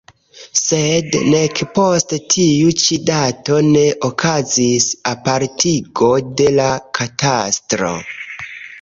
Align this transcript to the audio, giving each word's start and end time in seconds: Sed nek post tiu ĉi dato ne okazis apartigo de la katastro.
Sed 0.59 1.17
nek 1.33 1.61
post 1.75 2.15
tiu 2.35 2.73
ĉi 2.85 2.99
dato 3.11 3.59
ne 3.69 3.85
okazis 4.11 4.91
apartigo 5.15 6.13
de 6.43 6.53
la 6.61 6.71
katastro. 7.03 7.97